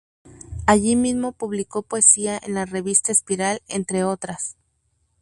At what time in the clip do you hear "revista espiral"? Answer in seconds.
2.65-3.61